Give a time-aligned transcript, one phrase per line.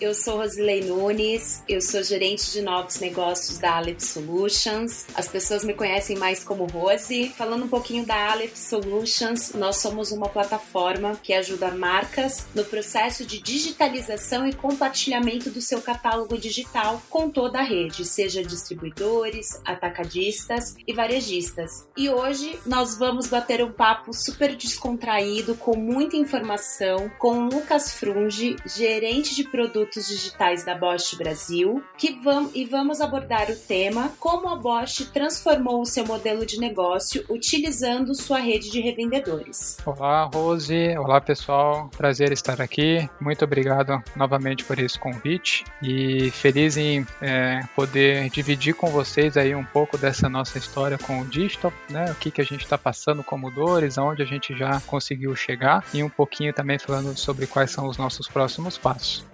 [0.00, 5.06] eu sou Rosilei Nunes, eu sou gerente de novos negócios da Aleph Solutions.
[5.14, 7.32] As pessoas me conhecem mais como Rose.
[7.36, 13.24] Falando um pouquinho da Aleph Solutions, nós somos uma plataforma que ajuda marcas no processo
[13.24, 20.76] de digitalização e compartilhamento do seu catálogo digital com toda a rede, seja distribuidores, atacadistas
[20.86, 21.88] e varejistas.
[21.96, 28.54] E hoje nós vamos bater um papo super descontraído, com muita informação, com Lucas Frunge,
[28.64, 29.44] gerente de
[29.88, 35.10] produtos digitais da Bosch Brasil, que vamos e vamos abordar o tema como a Bosch
[35.12, 39.78] transformou o seu modelo de negócio utilizando sua rede de revendedores.
[39.84, 40.96] Olá, Rose.
[40.98, 41.90] Olá, pessoal.
[41.96, 43.08] Prazer estar aqui.
[43.20, 49.54] Muito obrigado novamente por esse convite e feliz em é, poder dividir com vocês aí
[49.54, 52.10] um pouco dessa nossa história com o digital, né?
[52.10, 55.84] O que que a gente está passando como dores, aonde a gente já conseguiu chegar
[55.94, 59.24] e um pouquinho também falando sobre quais são os nossos próximos passos.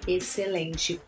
[0.45, 1.01] Excelente.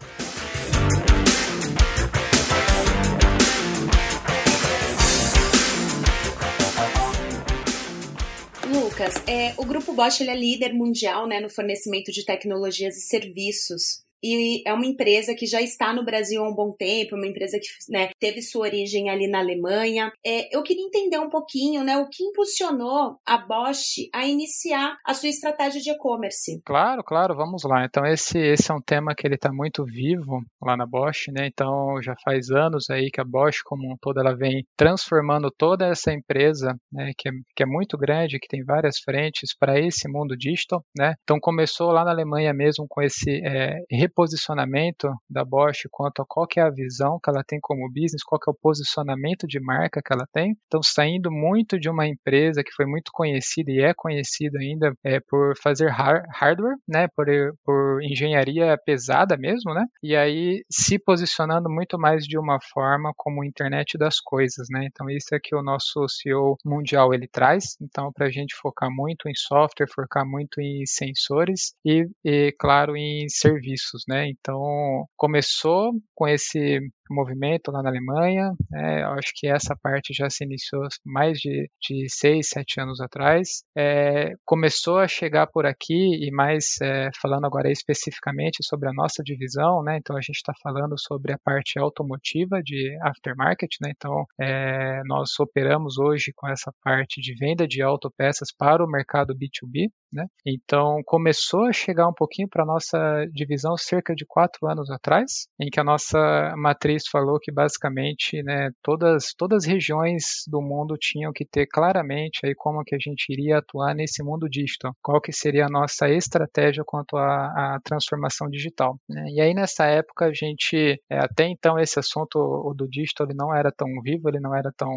[8.72, 14.05] Lucas, é, o Grupo Bosch é líder mundial né, no fornecimento de tecnologias e serviços
[14.22, 17.58] e é uma empresa que já está no Brasil há um bom tempo, uma empresa
[17.58, 20.12] que né, teve sua origem ali na Alemanha.
[20.24, 25.14] É, eu queria entender um pouquinho né, o que impulsionou a Bosch a iniciar a
[25.14, 26.60] sua estratégia de e-commerce.
[26.64, 27.84] Claro, claro, vamos lá.
[27.84, 31.46] Então esse, esse é um tema que ele está muito vivo lá na Bosch, né?
[31.46, 35.86] Então já faz anos aí que a Bosch como um todo ela vem transformando toda
[35.86, 40.08] essa empresa, né, que é, que é muito grande, que tem várias frentes para esse
[40.08, 41.14] mundo digital, né?
[41.22, 43.76] Então começou lá na Alemanha mesmo com esse é,
[44.06, 48.40] reposicionamento da Bosch quanto a qual é a visão que ela tem como business, qual
[48.46, 50.56] é o posicionamento de marca que ela tem.
[50.66, 55.20] Então, saindo muito de uma empresa que foi muito conhecida e é conhecida ainda é,
[55.20, 57.26] por fazer har hardware, né, por,
[57.64, 63.44] por engenharia pesada mesmo, né, e aí se posicionando muito mais de uma forma como
[63.44, 64.86] internet das coisas, né.
[64.86, 67.76] Então, isso é que o nosso CEO mundial ele traz.
[67.80, 72.96] Então, para a gente focar muito em software, focar muito em sensores e, e claro,
[72.96, 74.28] em serviços, né?
[74.28, 76.80] Então começou com esse
[77.10, 78.52] movimento lá na Alemanha.
[78.74, 83.00] É, eu acho que essa parte já se iniciou mais de, de seis, sete anos
[83.00, 83.62] atrás.
[83.76, 89.22] É, começou a chegar por aqui e mais é, falando agora especificamente sobre a nossa
[89.22, 89.98] divisão, né?
[89.98, 93.92] Então a gente está falando sobre a parte automotiva de aftermarket, né?
[93.94, 99.34] Então é, nós operamos hoje com essa parte de venda de autopeças para o mercado
[99.34, 100.26] B2B, né?
[100.46, 102.98] Então começou a chegar um pouquinho para a nossa
[103.32, 108.70] divisão cerca de quatro anos atrás, em que a nossa matriz falou que basicamente né,
[108.82, 113.30] todas, todas as regiões do mundo tinham que ter claramente aí como que a gente
[113.30, 118.98] iria atuar nesse mundo digital, qual que seria a nossa estratégia quanto à, transformação digital.
[119.08, 119.24] Né?
[119.34, 123.54] E aí nessa época a gente, é, até então esse assunto do digital ele não
[123.54, 124.90] era tão vivo, ele não era tão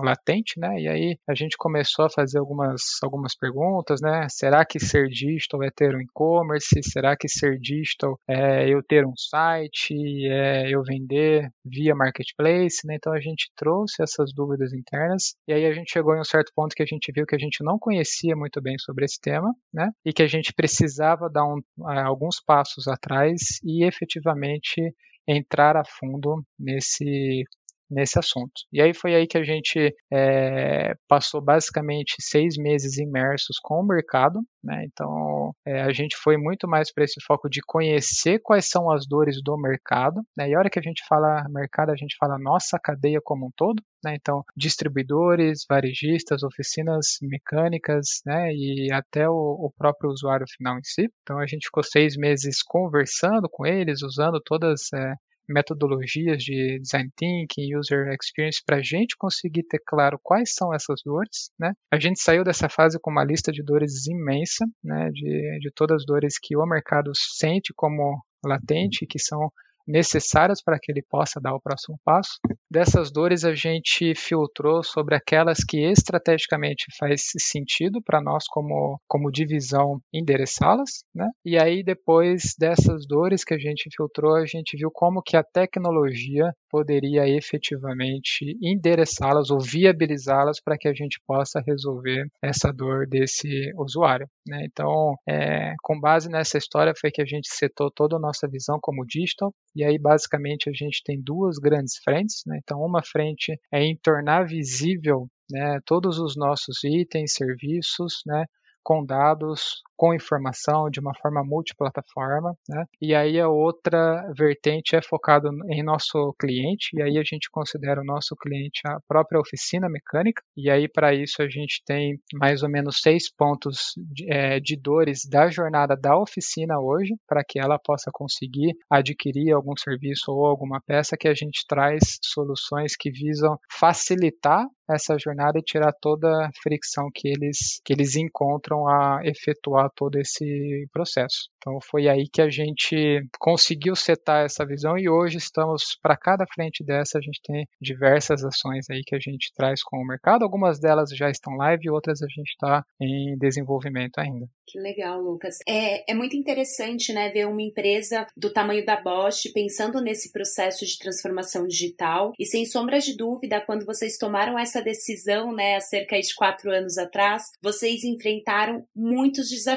[0.00, 0.78] latente, né?
[0.78, 4.26] E aí a gente começou a fazer algumas, algumas perguntas, né?
[4.28, 6.82] Será que ser digital é ter um e-commerce?
[6.82, 9.94] Será que ser digital é eu ter um site?
[10.28, 12.86] É eu vender via marketplace?
[12.86, 12.96] Né?
[12.96, 16.52] Então a gente trouxe essas dúvidas internas e aí a gente chegou em um certo
[16.54, 19.52] ponto que a gente viu que a gente não conhecia muito bem sobre esse tema,
[19.72, 19.90] né?
[20.04, 21.60] E que a gente precisava dar um,
[22.04, 24.94] alguns passos atrás e efetivamente
[25.26, 27.44] entrar a fundo nesse
[27.90, 28.52] nesse assunto.
[28.72, 33.86] E aí foi aí que a gente é, passou basicamente seis meses imersos com o
[33.86, 34.84] mercado, né?
[34.86, 39.06] Então é, a gente foi muito mais para esse foco de conhecer quais são as
[39.06, 40.48] dores do mercado, né?
[40.48, 43.50] E a hora que a gente fala mercado, a gente fala nossa cadeia como um
[43.56, 44.16] todo, né?
[44.20, 48.52] Então distribuidores, varejistas, oficinas mecânicas, né?
[48.52, 51.08] E até o, o próprio usuário final em si.
[51.22, 55.14] Então a gente ficou seis meses conversando com eles, usando todas é,
[55.48, 61.00] metodologias de design thinking, user experience, para a gente conseguir ter claro quais são essas
[61.04, 61.50] dores.
[61.58, 61.72] Né?
[61.90, 65.10] A gente saiu dessa fase com uma lista de dores imensa, né?
[65.10, 69.50] de, de todas as dores que o mercado sente como latente, que são
[69.86, 72.38] necessárias para que ele possa dar o próximo passo.
[72.70, 79.30] Dessas dores a gente filtrou sobre aquelas que estrategicamente faz sentido para nós como, como
[79.30, 81.28] divisão endereçá-las, né?
[81.44, 85.44] E aí depois dessas dores que a gente filtrou, a gente viu como que a
[85.44, 93.72] tecnologia poderia efetivamente endereçá-las ou viabilizá-las para que a gente possa resolver essa dor desse
[93.76, 94.28] usuário.
[94.46, 94.66] Né?
[94.70, 98.78] Então, é, com base nessa história foi que a gente setou toda a nossa visão
[98.80, 102.42] como digital, E aí, basicamente, a gente tem duas grandes frentes.
[102.46, 102.58] Né?
[102.62, 108.46] Então, uma frente é em tornar visível né, todos os nossos itens, serviços, né,
[108.82, 112.84] com dados, com informação de uma forma multiplataforma, né?
[113.00, 118.00] E aí a outra vertente é focado em nosso cliente, e aí a gente considera
[118.00, 122.62] o nosso cliente a própria oficina mecânica, e aí para isso a gente tem mais
[122.62, 127.58] ou menos seis pontos de, é, de dores da jornada da oficina hoje, para que
[127.58, 133.10] ela possa conseguir adquirir algum serviço ou alguma peça que a gente traz soluções que
[133.10, 139.20] visam facilitar essa jornada e tirar toda a fricção que eles, que eles encontram a
[139.24, 141.48] efetuar todo esse processo.
[141.58, 146.44] Então foi aí que a gente conseguiu setar essa visão e hoje estamos para cada
[146.54, 150.42] frente dessa a gente tem diversas ações aí que a gente traz com o mercado.
[150.42, 154.46] Algumas delas já estão live outras a gente está em desenvolvimento ainda.
[154.66, 155.58] Que legal, Lucas.
[155.66, 160.84] É, é muito interessante, né, ver uma empresa do tamanho da Bosch pensando nesse processo
[160.84, 165.80] de transformação digital e sem sombra de dúvida, quando vocês tomaram essa decisão, né, há
[165.80, 169.75] cerca de quatro anos atrás, vocês enfrentaram muitos desafios.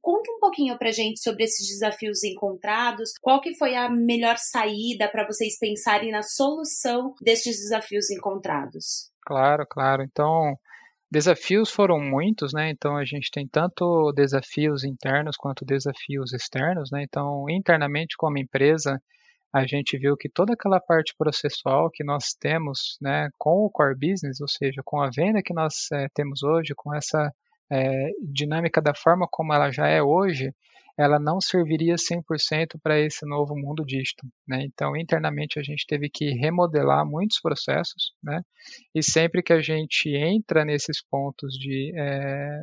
[0.00, 5.08] Conta um pouquinho pra gente sobre esses desafios encontrados, qual que foi a melhor saída
[5.08, 9.10] para vocês pensarem na solução destes desafios encontrados?
[9.24, 10.02] Claro, claro.
[10.02, 10.56] Então,
[11.12, 12.70] Desafios foram muitos, né?
[12.70, 17.02] Então a gente tem tanto desafios internos quanto desafios externos, né?
[17.02, 19.02] Então, internamente como empresa,
[19.52, 23.96] a gente viu que toda aquela parte processual que nós temos, né, com o core
[23.96, 27.32] business, ou seja, com a venda que nós é, temos hoje, com essa
[27.70, 30.52] é, dinâmica da forma como ela já é hoje,
[30.98, 34.28] ela não serviria 100% para esse novo mundo digital.
[34.46, 34.64] Né?
[34.64, 38.42] Então, internamente, a gente teve que remodelar muitos processos, né?
[38.94, 42.60] e sempre que a gente entra nesses pontos de é,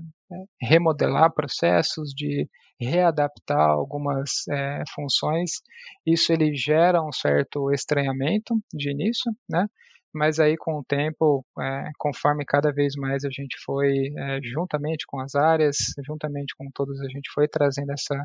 [0.62, 2.48] remodelar processos, de
[2.80, 5.62] readaptar algumas é, funções,
[6.06, 9.66] isso ele gera um certo estranhamento de início, né?
[10.18, 15.06] Mas aí com o tempo, é, conforme cada vez mais a gente foi, é, juntamente
[15.08, 18.16] com as áreas, juntamente com todos, a gente foi trazendo essa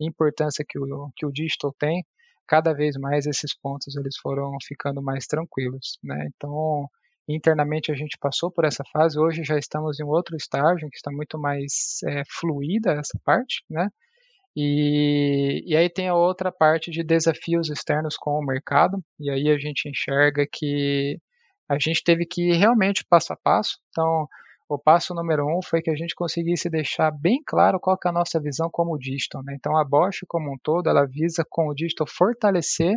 [0.00, 2.04] importância que o, que o digital tem,
[2.46, 6.28] cada vez mais esses pontos eles foram ficando mais tranquilos, né?
[6.34, 6.88] Então,
[7.28, 11.10] internamente a gente passou por essa fase, hoje já estamos em outro estágio que está
[11.12, 13.88] muito mais é, fluida essa parte, né?
[14.56, 19.48] E, e aí tem a outra parte de desafios externos com o mercado, e aí
[19.48, 21.18] a gente enxerga que
[21.70, 23.78] a gente teve que ir realmente passo a passo.
[23.90, 24.28] Então,
[24.68, 28.12] o passo número um foi que a gente conseguisse deixar bem claro qual é a
[28.12, 29.40] nossa visão como digital.
[29.44, 29.54] Né?
[29.56, 32.96] Então, a Bosch como um todo, ela visa com o digital fortalecer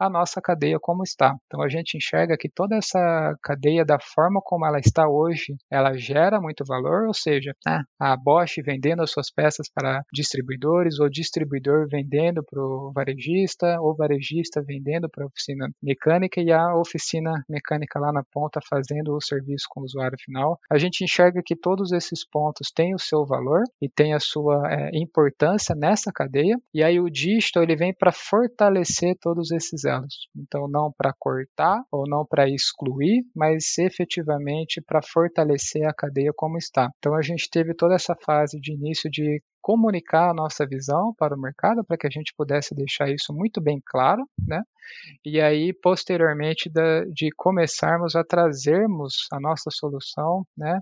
[0.00, 1.34] a nossa cadeia como está.
[1.46, 5.96] Então a gente enxerga que toda essa cadeia da forma como ela está hoje, ela
[5.96, 11.10] gera muito valor, ou seja, né, a Bosch vendendo as suas peças para distribuidores, ou
[11.10, 17.32] distribuidor vendendo para o varejista, ou varejista vendendo para a oficina mecânica e a oficina
[17.48, 20.58] mecânica lá na ponta fazendo o serviço com o usuário final.
[20.70, 24.62] A gente enxerga que todos esses pontos têm o seu valor e têm a sua
[24.72, 29.84] é, importância nessa cadeia, e aí o digital ele vem para fortalecer todos esses
[30.36, 36.56] então, não para cortar ou não para excluir, mas efetivamente para fortalecer a cadeia como
[36.56, 36.90] está.
[36.98, 41.36] Então, a gente teve toda essa fase de início de comunicar a nossa visão para
[41.36, 44.62] o mercado para que a gente pudesse deixar isso muito bem claro, né?
[45.24, 46.70] E aí posteriormente
[47.12, 50.80] de começarmos a trazermos a nossa solução, né,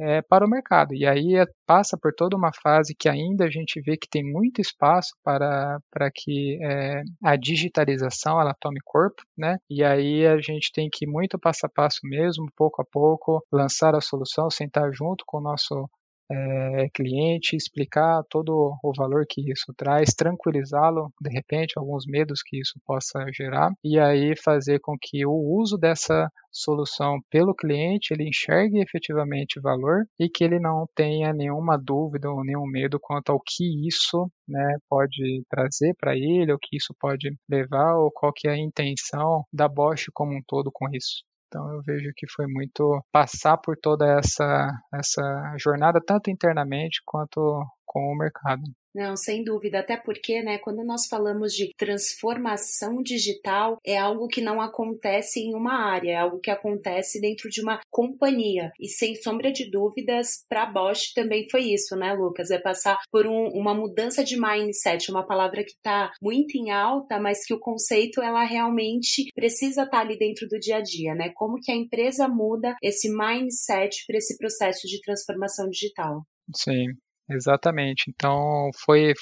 [0.00, 0.94] é, para o mercado.
[0.94, 4.24] E aí é, passa por toda uma fase que ainda a gente vê que tem
[4.24, 9.58] muito espaço para, para que é, a digitalização ela tome corpo, né?
[9.68, 13.44] E aí a gente tem que ir muito passo a passo mesmo, pouco a pouco,
[13.52, 15.88] lançar a solução, sentar junto com o nosso
[16.30, 22.60] é, cliente, explicar todo o valor que isso traz, tranquilizá-lo, de repente, alguns medos que
[22.60, 28.28] isso possa gerar, e aí fazer com que o uso dessa solução pelo cliente ele
[28.28, 33.40] enxergue efetivamente valor e que ele não tenha nenhuma dúvida ou nenhum medo quanto ao
[33.40, 38.48] que isso né, pode trazer para ele, o que isso pode levar ou qual que
[38.48, 41.22] é a intenção da Bosch como um todo com isso.
[41.50, 47.40] Então eu vejo que foi muito passar por toda essa, essa jornada, tanto internamente quanto
[47.84, 48.62] com o mercado.
[48.94, 54.40] Não, sem dúvida, até porque, né, quando nós falamos de transformação digital, é algo que
[54.40, 58.72] não acontece em uma área, é algo que acontece dentro de uma companhia.
[58.80, 62.50] E sem sombra de dúvidas, para a Bosch também foi isso, né, Lucas?
[62.50, 67.20] É passar por um, uma mudança de mindset, uma palavra que está muito em alta,
[67.20, 71.14] mas que o conceito ela realmente precisa estar tá ali dentro do dia a dia,
[71.14, 71.30] né?
[71.34, 76.22] Como que a empresa muda esse mindset para esse processo de transformação digital?
[76.54, 76.86] Sim,
[77.30, 78.10] Exatamente.
[78.10, 79.14] Então foi,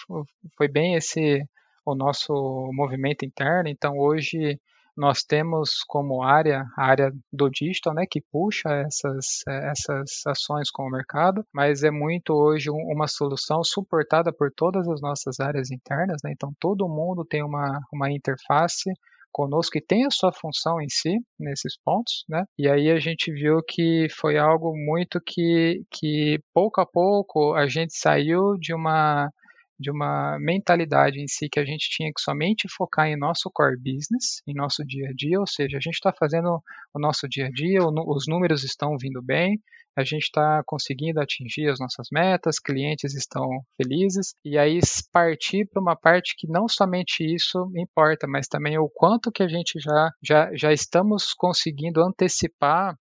[0.57, 1.43] foi bem esse
[1.85, 2.33] o nosso
[2.73, 3.69] movimento interno.
[3.69, 4.59] Então, hoje
[4.97, 10.83] nós temos como área a área do digital, né, que puxa essas, essas ações com
[10.83, 16.19] o mercado, mas é muito hoje uma solução suportada por todas as nossas áreas internas,
[16.25, 18.91] né, então todo mundo tem uma, uma interface
[19.33, 22.45] conosco que tem a sua função em si nesses pontos, né?
[22.59, 27.67] E aí a gente viu que foi algo muito que, que pouco a pouco a
[27.67, 29.31] gente saiu de uma
[29.79, 33.77] de uma mentalidade em si que a gente tinha que somente focar em nosso core
[33.77, 36.61] business, em nosso dia a dia, ou seja, a gente está fazendo
[36.95, 39.61] o nosso dia a dia, os números estão vindo bem,
[39.97, 44.79] a gente está conseguindo atingir as nossas metas, clientes estão felizes, e aí
[45.13, 49.49] partir para uma parte que não somente isso importa, mas também o quanto que a
[49.49, 52.97] gente já, já, já estamos conseguindo antecipar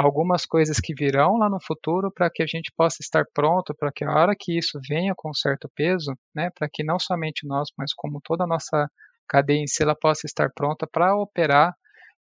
[0.00, 3.90] algumas coisas que virão lá no futuro para que a gente possa estar pronto para
[3.92, 7.68] que a hora que isso venha com certo peso, né, para que não somente nós,
[7.76, 8.88] mas como toda a nossa
[9.28, 11.74] cadeia em si, ela possa estar pronta para operar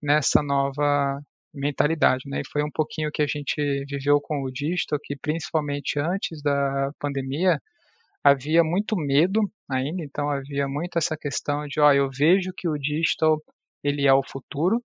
[0.01, 1.19] nessa nova
[1.53, 2.41] mentalidade, né?
[2.41, 3.55] E foi um pouquinho que a gente
[3.89, 7.59] viveu com o digital, que principalmente antes da pandemia
[8.23, 12.77] havia muito medo ainda, então havia muito essa questão de, ó, eu vejo que o
[12.77, 13.39] digital
[13.83, 14.81] ele é o futuro,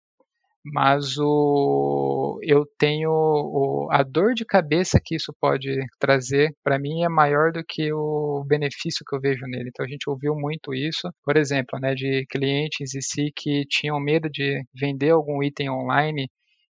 [0.65, 7.03] mas o, eu tenho o, a dor de cabeça que isso pode trazer para mim
[7.03, 9.71] é maior do que o benefício que eu vejo nele.
[9.71, 13.99] Então a gente ouviu muito isso, por exemplo, né, de clientes em si que tinham
[14.01, 16.29] medo de vender algum item online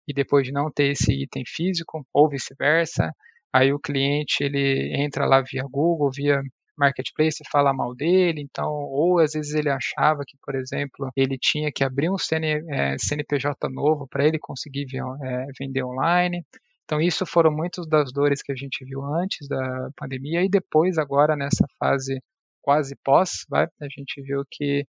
[0.08, 3.12] e depois de não ter esse item físico, ou vice-versa.
[3.53, 6.41] Aí o cliente ele entra lá via Google, via
[6.79, 11.71] marketplace fala mal dele, então, ou às vezes ele achava que, por exemplo, ele tinha
[11.71, 14.88] que abrir um CN, é, CNPJ novo para ele conseguir
[15.24, 16.43] é, vender online.
[16.86, 20.98] Então, isso foram muitas das dores que a gente viu antes da pandemia e depois,
[20.98, 22.19] agora, nessa fase
[22.62, 24.86] quase pós, vai, a gente viu que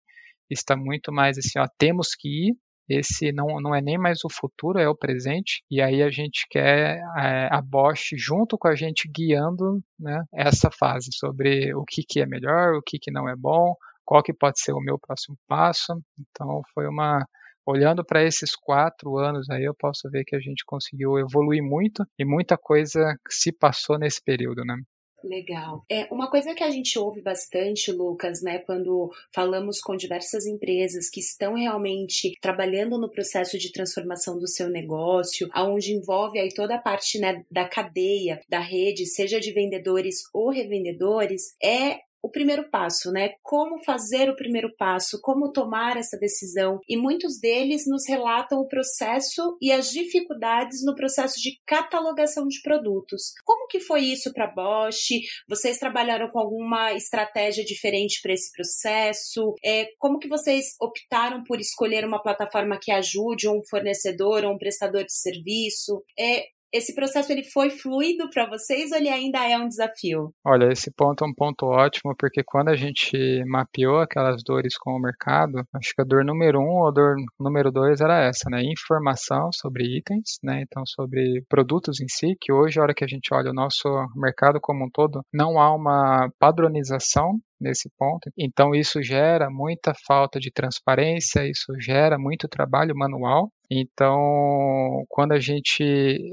[0.49, 2.55] está muito mais assim, ó, temos que ir,
[2.97, 5.63] esse não, não é nem mais o futuro, é o presente.
[5.69, 10.69] E aí a gente quer é, a Bosch junto com a gente guiando né, essa
[10.71, 14.33] fase sobre o que, que é melhor, o que, que não é bom, qual que
[14.33, 15.93] pode ser o meu próximo passo.
[16.19, 17.25] Então foi uma
[17.65, 22.05] olhando para esses quatro anos aí, eu posso ver que a gente conseguiu evoluir muito
[22.17, 24.75] e muita coisa se passou nesse período, né?
[25.23, 25.83] Legal.
[25.89, 31.09] É uma coisa que a gente ouve bastante, Lucas, né, quando falamos com diversas empresas
[31.09, 36.75] que estão realmente trabalhando no processo de transformação do seu negócio, aonde envolve aí toda
[36.75, 42.69] a parte né, da cadeia, da rede, seja de vendedores ou revendedores, é o primeiro
[42.69, 43.31] passo, né?
[43.41, 46.79] Como fazer o primeiro passo, como tomar essa decisão.
[46.87, 52.61] E muitos deles nos relatam o processo e as dificuldades no processo de catalogação de
[52.61, 53.33] produtos.
[53.43, 55.09] Como que foi isso para Bosch?
[55.47, 59.55] Vocês trabalharam com alguma estratégia diferente para esse processo?
[59.63, 64.57] É, como que vocês optaram por escolher uma plataforma que ajude um fornecedor ou um
[64.57, 66.03] prestador de serviço?
[66.17, 70.33] É, esse processo ele foi fluido para vocês ou ele ainda é um desafio?
[70.45, 74.91] Olha, esse ponto é um ponto ótimo, porque quando a gente mapeou aquelas dores com
[74.91, 78.49] o mercado, acho que a dor número um ou a dor número dois era essa,
[78.49, 78.61] né?
[78.63, 80.61] Informação sobre itens, né?
[80.61, 83.87] Então, sobre produtos em si, que hoje, a hora que a gente olha o nosso
[84.15, 88.29] mercado como um todo, não há uma padronização nesse ponto.
[88.37, 93.51] Então isso gera muita falta de transparência, isso gera muito trabalho manual.
[93.71, 95.83] Então, quando a gente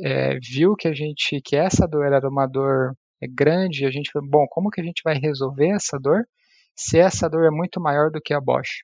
[0.04, 2.94] é, viu que a gente que essa dor era uma dor
[3.30, 6.24] grande, a gente falou, bom, como que a gente vai resolver essa dor
[6.76, 8.82] se essa dor é muito maior do que a Bosch?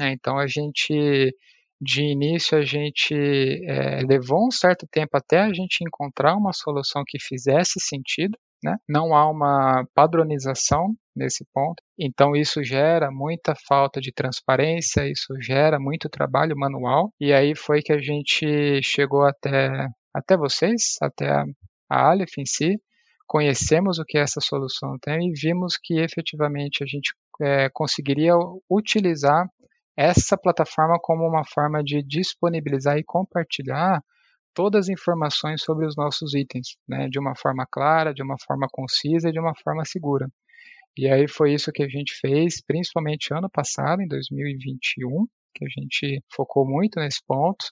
[0.00, 1.34] É, então a gente
[1.80, 7.02] de início a gente é, levou um certo tempo até a gente encontrar uma solução
[7.06, 8.78] que fizesse sentido né?
[8.88, 15.78] Não há uma padronização nesse ponto, então isso gera muita falta de transparência, isso gera
[15.78, 21.44] muito trabalho manual, e aí foi que a gente chegou até, até vocês, até a,
[21.90, 22.76] a Aleph em si,
[23.26, 28.34] conhecemos o que essa solução tem e vimos que efetivamente a gente é, conseguiria
[28.70, 29.46] utilizar
[29.96, 34.02] essa plataforma como uma forma de disponibilizar e compartilhar
[34.54, 38.68] todas as informações sobre os nossos itens, né, de uma forma clara, de uma forma
[38.70, 40.28] concisa e de uma forma segura.
[40.96, 45.68] E aí foi isso que a gente fez, principalmente ano passado, em 2021, que a
[45.68, 47.66] gente focou muito nesse ponto.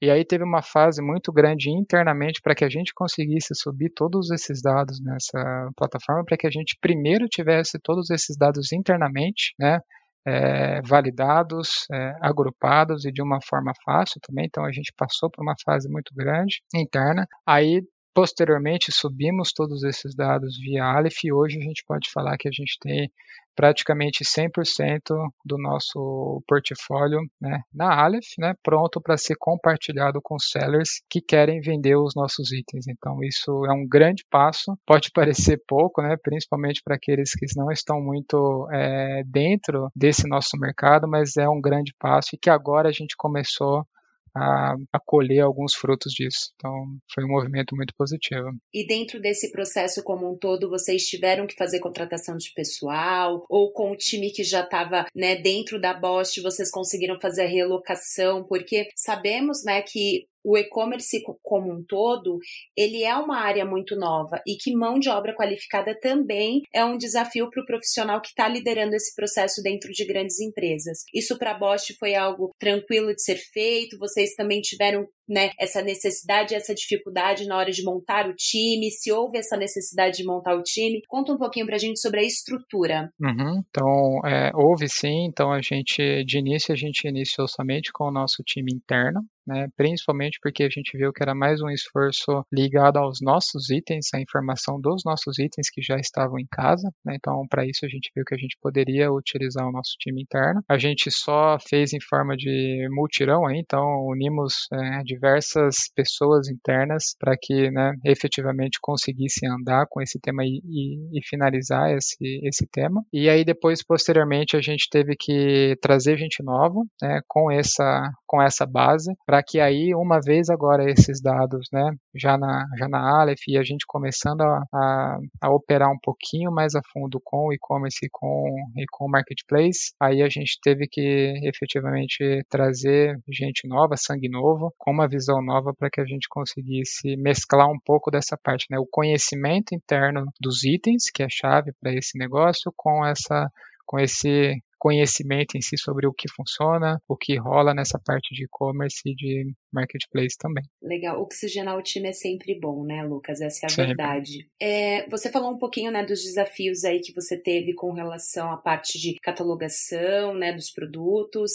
[0.00, 4.30] E aí teve uma fase muito grande internamente para que a gente conseguisse subir todos
[4.30, 9.80] esses dados nessa plataforma, para que a gente primeiro tivesse todos esses dados internamente, né,
[10.26, 14.46] é, validados, é, agrupados e de uma forma fácil também.
[14.46, 17.26] Então a gente passou por uma fase muito grande interna.
[17.46, 17.80] Aí
[18.16, 22.50] Posteriormente, subimos todos esses dados via Aleph e hoje a gente pode falar que a
[22.50, 23.12] gente tem
[23.54, 24.98] praticamente 100%
[25.44, 31.60] do nosso portfólio né, na Aleph, né, pronto para ser compartilhado com sellers que querem
[31.60, 32.88] vender os nossos itens.
[32.88, 34.74] Então, isso é um grande passo.
[34.86, 40.56] Pode parecer pouco, né, principalmente para aqueles que não estão muito é, dentro desse nosso
[40.58, 43.86] mercado, mas é um grande passo e que agora a gente começou
[44.36, 46.50] a, a, colher alguns frutos disso.
[46.56, 46.72] Então,
[47.12, 48.50] foi um movimento muito positivo.
[48.72, 53.44] E dentro desse processo como um todo, vocês tiveram que fazer contratação de pessoal?
[53.48, 57.48] Ou com o time que já estava né, dentro da Bosch, vocês conseguiram fazer a
[57.48, 58.44] relocação?
[58.44, 62.38] Porque sabemos né, que o e-commerce como um todo,
[62.76, 66.96] ele é uma área muito nova e que mão de obra qualificada também é um
[66.96, 70.98] desafio para o profissional que está liderando esse processo dentro de grandes empresas.
[71.12, 73.98] Isso para a Bosch foi algo tranquilo de ser feito?
[73.98, 78.90] Vocês também tiveram né, essa necessidade, essa dificuldade na hora de montar o time?
[78.90, 81.02] Se houve essa necessidade de montar o time?
[81.08, 83.10] Conta um pouquinho para a gente sobre a estrutura.
[83.20, 85.26] Uhum, então, é, houve sim.
[85.26, 89.68] Então, a gente, de início, a gente iniciou somente com o nosso time interno, né?
[89.76, 94.20] principalmente porque a gente viu que era mais um esforço ligado aos nossos itens, a
[94.20, 96.90] informação dos nossos itens que já estavam em casa.
[97.04, 97.16] Né?
[97.16, 100.62] Então, para isso, a gente viu que a gente poderia utilizar o nosso time interno.
[100.68, 107.16] A gente só fez em forma de multirão, aí, então unimos é, diversas pessoas internas
[107.18, 112.66] para que né, efetivamente conseguissem andar com esse tema e, e, e finalizar esse, esse
[112.70, 113.02] tema.
[113.12, 118.42] E aí, depois, posteriormente, a gente teve que trazer gente nova né, com, essa, com
[118.42, 123.20] essa base para que aí, uma vez agora esses dados, né, já na, já na
[123.20, 127.48] Aleph e a gente começando a, a, a operar um pouquinho mais a fundo com
[127.48, 128.44] o e-commerce e com,
[128.76, 134.72] e com o marketplace, aí a gente teve que efetivamente trazer gente nova, sangue novo,
[134.78, 138.78] com uma visão nova para que a gente conseguisse mesclar um pouco dessa parte, né,
[138.78, 143.50] o conhecimento interno dos itens, que é a chave para esse negócio, com essa
[143.86, 148.44] com esse conhecimento em si sobre o que funciona, o que rola nessa parte de
[148.44, 150.64] e-commerce e de marketplace também.
[150.82, 151.20] Legal.
[151.20, 153.40] Oxigenar o time é sempre bom, né, Lucas?
[153.40, 153.86] Essa é a sempre.
[153.88, 154.48] verdade.
[154.60, 158.56] É, você falou um pouquinho né, dos desafios aí que você teve com relação à
[158.56, 161.52] parte de catalogação né, dos produtos,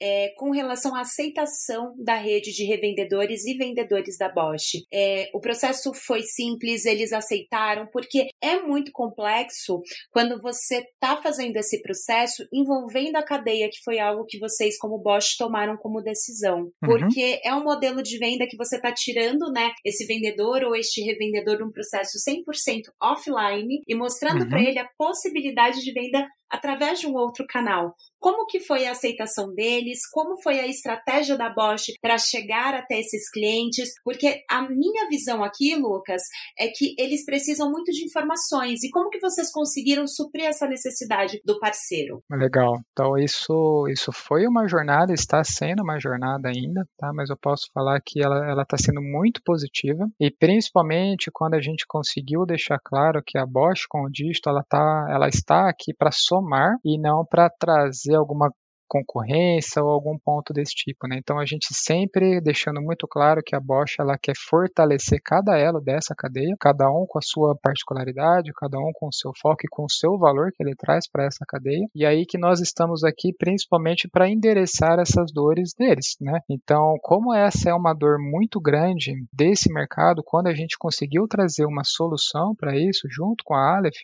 [0.00, 4.84] é, com relação à aceitação da rede de revendedores e vendedores da Bosch.
[4.92, 11.56] É, o processo foi simples, eles aceitaram, porque é muito complexo quando você está fazendo
[11.56, 16.60] esse processo envolvendo a cadeia, que foi algo que vocês, como Bosch, tomaram como decisão.
[16.60, 16.70] Uhum.
[16.82, 21.02] Porque é um modelo de venda que você está tirando, né, esse vendedor ou este
[21.02, 24.48] revendedor de um processo 100% offline e mostrando uhum.
[24.48, 27.94] para ele a possibilidade de venda através de um outro canal.
[28.24, 29.98] Como que foi a aceitação deles?
[30.10, 33.92] Como foi a estratégia da Bosch para chegar até esses clientes?
[34.02, 36.22] Porque a minha visão aqui, Lucas,
[36.58, 38.82] é que eles precisam muito de informações.
[38.82, 42.22] E como que vocês conseguiram suprir essa necessidade do parceiro?
[42.30, 42.80] Legal.
[42.92, 47.12] Então isso isso foi uma jornada, está sendo uma jornada ainda, tá?
[47.12, 51.60] Mas eu posso falar que ela ela está sendo muito positiva e principalmente quando a
[51.60, 55.92] gente conseguiu deixar claro que a Bosch com o dígito ela tá ela está aqui
[55.92, 56.43] para somar
[56.84, 58.50] e não para trazer alguma
[58.88, 61.16] concorrência ou algum ponto desse tipo, né?
[61.18, 65.80] Então a gente sempre deixando muito claro que a Bosch ela quer fortalecer cada elo
[65.80, 69.68] dessa cadeia, cada um com a sua particularidade, cada um com o seu foco e
[69.68, 71.86] com o seu valor que ele traz para essa cadeia.
[71.94, 76.40] E aí que nós estamos aqui principalmente para endereçar essas dores deles, né?
[76.48, 81.64] Então, como essa é uma dor muito grande desse mercado, quando a gente conseguiu trazer
[81.66, 84.02] uma solução para isso junto com a Aleph,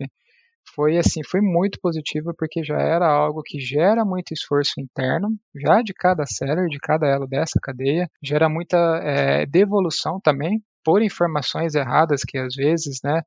[0.74, 5.82] foi assim, foi muito positivo porque já era algo que gera muito esforço interno, já
[5.82, 11.74] de cada seller, de cada elo dessa cadeia, gera muita é, devolução também por informações
[11.74, 13.22] erradas que às vezes, né,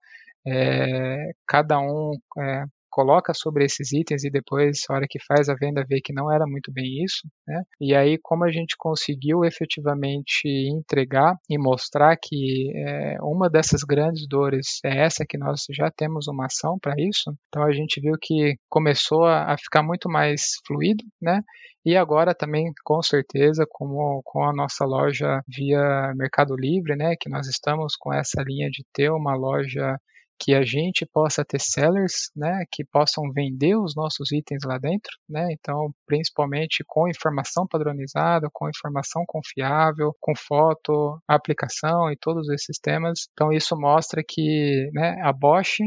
[0.46, 5.56] é, cada um é, coloca sobre esses itens e depois, a hora que faz a
[5.56, 7.64] venda, vê que não era muito bem isso, né?
[7.82, 14.28] E aí, como a gente conseguiu efetivamente entregar e mostrar que é, uma dessas grandes
[14.28, 18.14] dores é essa que nós já temos uma ação para isso, então a gente viu
[18.22, 21.42] que começou a, a ficar muito mais fluido, né?
[21.86, 27.30] E agora também, com certeza, com, com a nossa loja via Mercado Livre, né, que
[27.30, 29.98] nós estamos com essa linha de ter uma loja
[30.40, 35.12] que a gente possa ter sellers, né, que possam vender os nossos itens lá dentro,
[35.30, 42.78] né, então principalmente com informação padronizada, com informação confiável, com foto, aplicação e todos esses
[42.80, 43.28] temas.
[43.34, 45.80] Então isso mostra que, né, a Bosch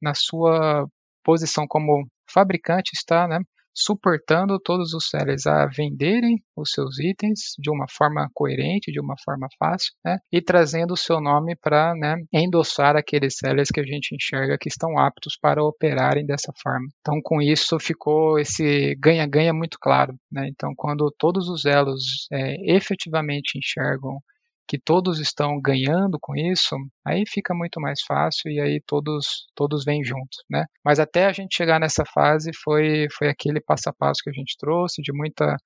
[0.00, 0.86] na sua
[1.24, 3.38] posição como fabricante está, né,
[3.74, 9.14] suportando todos os sellers a venderem os seus itens de uma forma coerente, de uma
[9.24, 10.18] forma fácil, né?
[10.32, 14.68] e trazendo o seu nome para né, endossar aqueles sellers que a gente enxerga que
[14.68, 16.86] estão aptos para operarem dessa forma.
[17.00, 20.14] Então, com isso, ficou esse ganha-ganha muito claro.
[20.30, 20.48] Né?
[20.48, 24.18] Então, quando todos os elos é, efetivamente enxergam
[24.66, 29.84] que todos estão ganhando com isso, aí fica muito mais fácil e aí todos todos
[29.84, 30.64] vêm juntos, né?
[30.84, 34.32] Mas até a gente chegar nessa fase foi foi aquele passo a passo que a
[34.32, 35.56] gente trouxe de muita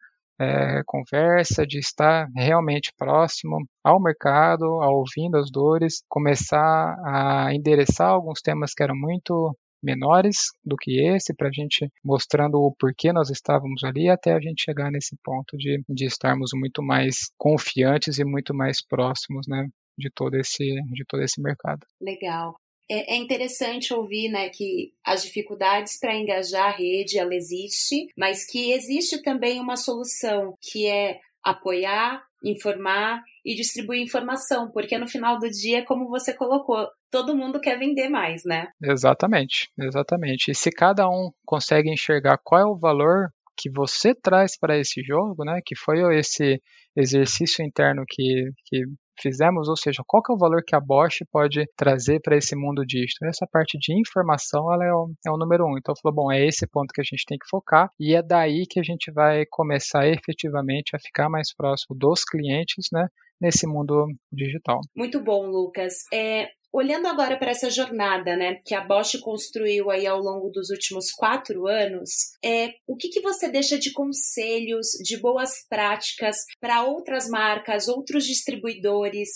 [0.40, 8.08] é, conversa, de estar realmente próximo ao mercado, ao ouvindo as dores, começar a endereçar
[8.10, 13.12] alguns temas que eram muito menores do que esse, para a gente mostrando o porquê
[13.12, 18.18] nós estávamos ali, até a gente chegar nesse ponto de, de estarmos muito mais confiantes
[18.18, 21.86] e muito mais próximos, né, de todo esse, de todo esse mercado.
[22.00, 22.54] Legal.
[22.90, 28.46] É, é interessante ouvir né, que as dificuldades para engajar a rede ela existe, mas
[28.46, 35.38] que existe também uma solução que é apoiar, informar e distribuir informação, porque no final
[35.38, 38.68] do dia, como você colocou, todo mundo quer vender mais, né?
[38.82, 40.50] Exatamente, exatamente.
[40.50, 45.02] E se cada um consegue enxergar qual é o valor que você traz para esse
[45.02, 46.60] jogo, né, que foi esse
[46.96, 48.84] exercício interno que, que
[49.20, 52.54] fizemos, ou seja, qual que é o valor que a Bosch pode trazer para esse
[52.56, 53.28] mundo digital.
[53.28, 55.76] Essa parte de informação ela é, o, é o número um.
[55.76, 58.64] Então, falou, bom, é esse ponto que a gente tem que focar e é daí
[58.68, 63.08] que a gente vai começar efetivamente a ficar mais próximo dos clientes, né,
[63.40, 64.80] nesse mundo digital.
[64.96, 65.94] Muito bom, Lucas.
[66.12, 70.68] É, Olhando agora para essa jornada, né, que a Bosch construiu aí ao longo dos
[70.70, 72.10] últimos quatro anos,
[72.44, 78.26] é o que, que você deixa de conselhos, de boas práticas para outras marcas, outros
[78.26, 79.28] distribuidores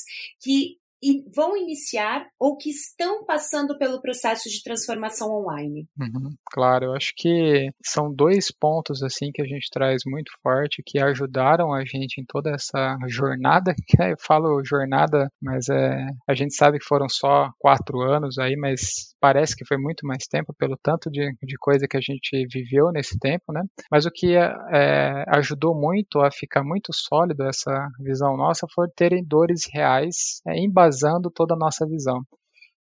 [0.43, 5.87] que e vão iniciar ou que estão passando pelo processo de transformação online?
[5.99, 10.83] Uhum, claro, eu acho que são dois pontos assim que a gente traz muito forte
[10.85, 13.75] que ajudaram a gente em toda essa jornada.
[14.13, 19.15] Eu falo jornada, mas é, a gente sabe que foram só quatro anos aí, mas
[19.21, 22.91] parece que foi muito mais tempo pelo tanto de, de coisa que a gente viveu
[22.93, 23.63] nesse tempo, né?
[23.91, 29.25] Mas o que é, ajudou muito a ficar muito sólido essa visão nossa foi terem
[29.25, 30.59] dores reais é,
[30.93, 32.21] embasando toda a nossa visão.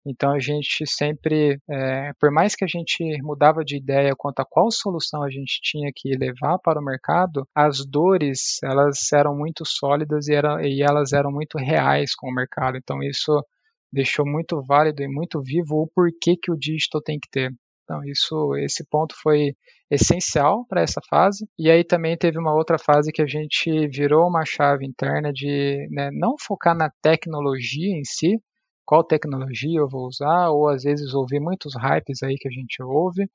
[0.05, 4.45] Então a gente sempre, é, por mais que a gente mudava de ideia quanto a
[4.45, 9.65] qual solução a gente tinha que levar para o mercado, as dores elas eram muito
[9.65, 12.77] sólidas e, e elas eram muito reais com o mercado.
[12.77, 13.43] Então isso
[13.91, 17.51] deixou muito válido e muito vivo o porquê que o digital tem que ter.
[17.89, 19.55] Então, isso, esse ponto foi
[19.89, 21.49] essencial para essa fase.
[21.57, 25.87] E aí também teve uma outra fase que a gente virou uma chave interna de
[25.89, 28.39] né, não focar na tecnologia em si,
[28.85, 32.81] qual tecnologia eu vou usar, ou às vezes ouvir muitos hypes aí que a gente
[32.83, 33.27] ouve,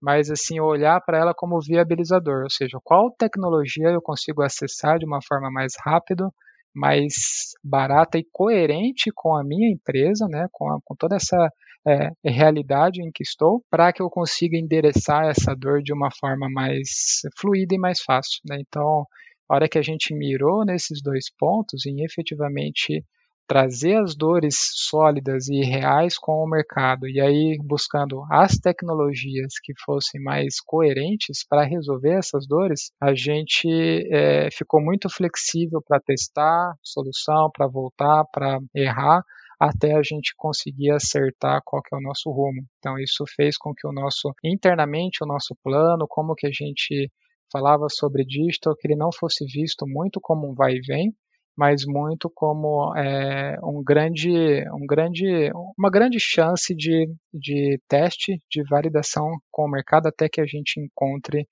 [0.00, 5.06] mas assim olhar para ela como viabilizador, ou seja, qual tecnologia eu consigo acessar de
[5.06, 6.28] uma forma mais rápida
[6.74, 11.50] mais barata e coerente com a minha empresa, né, com, a, com toda essa
[11.86, 16.48] é, realidade em que estou, para que eu consiga endereçar essa dor de uma forma
[16.50, 18.40] mais fluida e mais fácil.
[18.48, 18.58] Né?
[18.60, 19.04] Então,
[19.48, 23.04] a hora que a gente mirou nesses dois pontos, em efetivamente
[23.46, 29.74] trazer as dores sólidas e reais com o mercado e aí buscando as tecnologias que
[29.84, 33.68] fossem mais coerentes para resolver essas dores, a gente
[34.10, 39.22] é, ficou muito flexível para testar solução, para voltar, para errar
[39.62, 42.64] até a gente conseguir acertar qual que é o nosso rumo.
[42.78, 47.08] Então isso fez com que o nosso internamente o nosso plano, como que a gente
[47.52, 51.14] falava sobre digital, que ele não fosse visto muito como um vai e vem,
[51.56, 54.30] mas muito como é, um grande,
[54.72, 60.40] um grande, uma grande chance de, de teste, de validação com o mercado até que
[60.40, 61.46] a gente encontre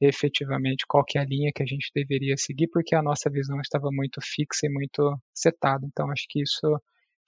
[0.00, 3.88] efetivamente qual é a linha que a gente deveria seguir, porque a nossa visão estava
[3.90, 5.86] muito fixa e muito setada.
[5.86, 6.78] Então, acho que isso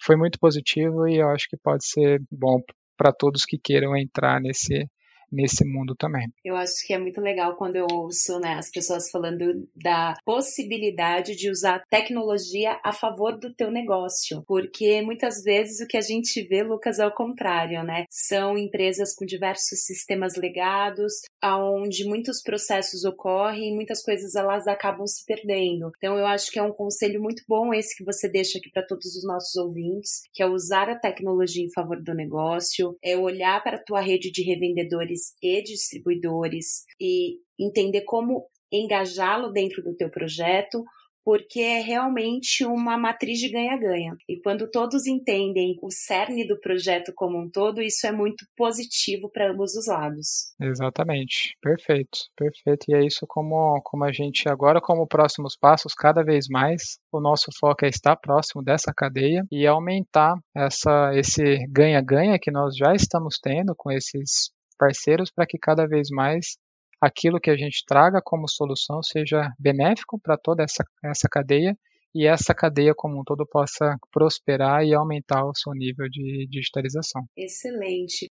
[0.02, 2.60] foi muito positivo e eu acho que pode ser bom
[2.96, 4.88] para todos que queiram entrar nesse,
[5.30, 6.28] nesse mundo também.
[6.44, 11.34] Eu acho que é muito legal quando eu ouço né, as pessoas falando da possibilidade
[11.36, 16.42] de usar tecnologia a favor do teu negócio, porque muitas vezes o que a gente
[16.42, 18.04] vê, Lucas, é o contrário, né?
[18.10, 21.12] São empresas com diversos sistemas legados,
[21.42, 25.90] onde muitos processos ocorrem e muitas coisas elas acabam se perdendo.
[25.96, 28.86] Então eu acho que é um conselho muito bom esse que você deixa aqui para
[28.86, 33.62] todos os nossos ouvintes, que é usar a tecnologia em favor do negócio, é olhar
[33.62, 40.10] para a tua rede de revendedores e distribuidores e entender como engajá-lo dentro do teu
[40.10, 40.84] projeto,
[41.26, 44.16] porque é realmente uma matriz de ganha-ganha.
[44.28, 49.28] E quando todos entendem o cerne do projeto como um todo, isso é muito positivo
[49.28, 50.54] para ambos os lados.
[50.60, 52.84] Exatamente, perfeito, perfeito.
[52.88, 57.20] E é isso como, como a gente agora, como próximos passos, cada vez mais o
[57.20, 62.94] nosso foco é estar próximo dessa cadeia e aumentar essa, esse ganha-ganha que nós já
[62.94, 66.56] estamos tendo com esses parceiros para que cada vez mais
[67.00, 71.76] aquilo que a gente traga como solução seja benéfico para toda essa, essa cadeia
[72.14, 77.22] e essa cadeia como um todo possa prosperar e aumentar o seu nível de digitalização.
[77.36, 78.30] Excelente.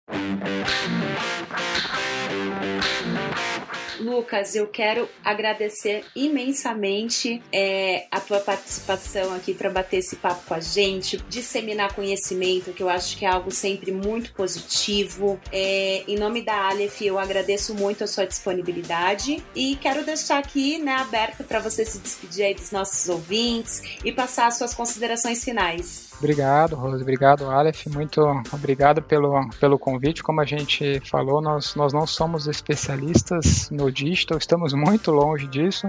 [4.01, 10.55] Lucas, eu quero agradecer imensamente é, a tua participação aqui para bater esse papo com
[10.55, 15.39] a gente, disseminar conhecimento, que eu acho que é algo sempre muito positivo.
[15.53, 20.79] É, em nome da Aleph, eu agradeço muito a sua disponibilidade e quero deixar aqui
[20.79, 25.45] né, aberto para você se despedir aí dos nossos ouvintes e passar as suas considerações
[25.45, 26.10] finais.
[26.21, 27.03] Obrigado, Rose.
[27.03, 27.87] Obrigado, Aleph.
[27.87, 28.21] Muito
[28.53, 30.23] obrigado pelo, pelo convite.
[30.23, 35.89] Como a gente falou, nós, nós não somos especialistas no digital, estamos muito longe disso,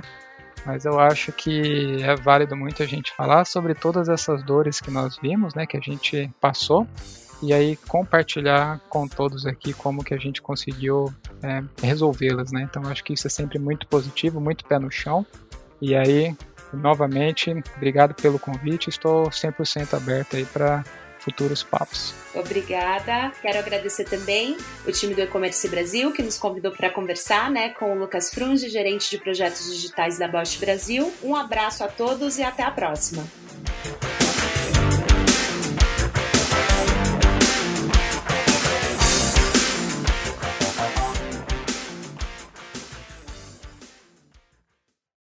[0.65, 4.89] mas eu acho que é válido muito a gente falar sobre todas essas dores que
[4.89, 6.87] nós vimos, né, que a gente passou,
[7.43, 11.13] e aí compartilhar com todos aqui como que a gente conseguiu
[11.43, 12.61] é, resolvê-las, né?
[12.69, 15.25] Então acho que isso é sempre muito positivo, muito pé no chão.
[15.81, 16.37] E aí
[16.73, 18.89] novamente, obrigado pelo convite.
[18.89, 20.83] Estou 100% aberto aí para
[21.19, 22.13] futuros papos.
[22.33, 23.31] Obrigada.
[23.41, 24.57] Quero agradecer também
[24.87, 28.69] o time do E-Commerce Brasil, que nos convidou para conversar né, com o Lucas Frunge,
[28.69, 31.13] gerente de projetos digitais da Bosch Brasil.
[31.23, 33.23] Um abraço a todos e até a próxima.